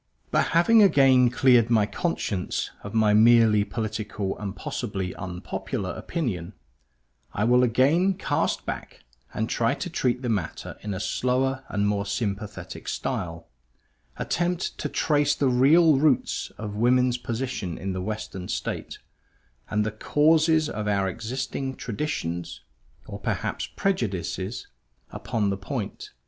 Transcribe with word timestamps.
But 0.31 0.47
having 0.57 0.81
again 0.81 1.29
cleared 1.29 1.69
my 1.69 1.85
conscience 1.85 2.71
of 2.81 2.95
my 2.95 3.13
merely 3.13 3.63
political 3.63 4.35
and 4.39 4.55
possibly 4.55 5.13
unpopular 5.13 5.91
opinion, 5.91 6.53
I 7.33 7.43
will 7.43 7.61
again 7.61 8.15
cast 8.15 8.65
back 8.65 9.03
and 9.31 9.47
try 9.47 9.75
to 9.75 9.91
treat 9.91 10.23
the 10.23 10.27
matter 10.27 10.75
in 10.81 10.95
a 10.95 10.99
slower 10.99 11.63
and 11.69 11.87
more 11.87 12.07
sympathetic 12.07 12.87
style; 12.87 13.45
attempt 14.17 14.75
to 14.79 14.89
trace 14.89 15.35
the 15.35 15.49
real 15.49 15.95
roots 15.99 16.51
of 16.57 16.73
woman's 16.73 17.19
position 17.19 17.77
in 17.77 17.93
the 17.93 18.01
western 18.01 18.47
state, 18.47 18.97
and 19.69 19.85
the 19.85 19.91
causes 19.91 20.67
of 20.67 20.87
our 20.87 21.07
existing 21.07 21.75
traditions 21.75 22.61
or 23.05 23.19
perhaps 23.19 23.67
prejudices 23.67 24.65
upon 25.11 25.51
the 25.51 25.57
point. 25.57 26.09